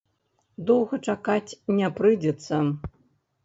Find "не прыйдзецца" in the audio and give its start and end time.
1.81-2.67